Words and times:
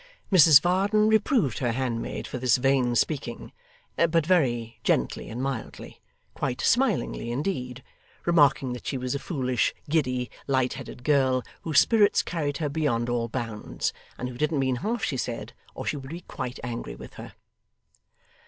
Mrs 0.31 0.59
Varden 0.61 1.07
reproved 1.07 1.59
her 1.59 1.73
handmaid 1.73 2.25
for 2.25 2.39
this 2.39 2.57
vain 2.57 2.95
speaking; 2.95 3.51
but 3.95 4.25
very 4.25 4.79
gently 4.83 5.29
and 5.29 5.43
mildly 5.43 6.01
quite 6.33 6.59
smilingly 6.59 7.29
indeed 7.31 7.83
remarking 8.25 8.73
that 8.73 8.87
she 8.87 8.97
was 8.97 9.13
a 9.13 9.19
foolish, 9.19 9.75
giddy, 9.91 10.31
light 10.47 10.73
headed 10.73 11.03
girl, 11.03 11.43
whose 11.61 11.79
spirits 11.79 12.23
carried 12.23 12.57
her 12.57 12.67
beyond 12.67 13.09
all 13.09 13.27
bounds, 13.27 13.93
and 14.17 14.27
who 14.27 14.39
didn't 14.39 14.57
mean 14.57 14.77
half 14.77 15.03
she 15.03 15.17
said, 15.17 15.53
or 15.75 15.85
she 15.85 15.97
would 15.97 16.09
be 16.09 16.21
quite 16.21 16.59
angry 16.63 16.95
with 16.95 17.13
her. 17.13 17.33